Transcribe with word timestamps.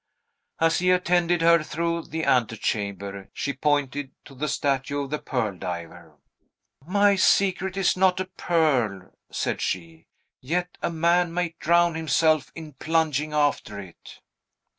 As 0.59 0.79
he 0.79 0.89
attended 0.89 1.43
her 1.43 1.61
through 1.61 2.05
the 2.05 2.25
antechamber, 2.25 3.29
she 3.33 3.53
pointed 3.53 4.09
to 4.25 4.33
the 4.33 4.47
statue 4.47 5.03
of 5.03 5.11
the 5.11 5.19
pearl 5.19 5.55
diver. 5.55 6.17
"My 6.87 7.15
secret 7.15 7.77
is 7.77 7.95
not 7.95 8.19
a 8.19 8.25
pearl," 8.25 9.11
said 9.31 9.61
she; 9.61 10.07
"yet 10.41 10.75
a 10.81 10.89
man 10.89 11.31
might 11.31 11.59
drown 11.59 11.93
himself 11.93 12.51
in 12.55 12.73
plunging 12.73 13.31
after 13.31 13.79
it." 13.79 14.21